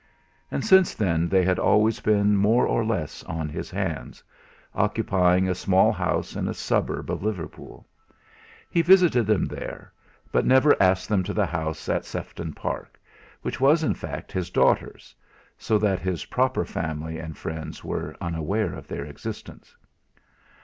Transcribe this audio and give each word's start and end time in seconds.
And 0.49 0.65
since 0.65 0.95
then 0.95 1.29
they 1.29 1.43
had 1.43 1.59
always 1.59 1.99
been 1.99 2.35
more 2.35 2.65
or 2.65 2.83
less 2.83 3.23
on 3.25 3.49
his 3.49 3.69
hands, 3.69 4.23
occupying 4.73 5.47
a 5.47 5.53
small 5.53 5.91
house 5.91 6.35
in 6.35 6.47
a 6.47 6.55
suburb 6.55 7.11
of 7.11 7.21
Liverpool. 7.21 7.85
He 8.71 8.81
visited 8.81 9.27
them 9.27 9.45
there, 9.45 9.93
but 10.31 10.43
never 10.43 10.75
asked 10.81 11.07
them 11.07 11.21
to 11.25 11.35
the 11.35 11.45
house 11.45 11.87
in 11.87 12.01
Sefton 12.01 12.51
Park, 12.53 12.99
which 13.43 13.61
was 13.61 13.83
in 13.83 13.93
fact 13.93 14.31
his 14.31 14.49
daughter's; 14.49 15.13
so 15.55 15.77
that 15.77 15.99
his 15.99 16.25
proper 16.25 16.65
family 16.65 17.19
and 17.19 17.37
friends 17.37 17.83
were 17.83 18.15
unaware 18.19 18.73
of 18.73 18.87
their 18.87 19.05
existence. 19.05 19.77